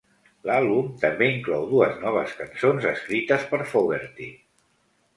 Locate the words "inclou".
1.33-1.69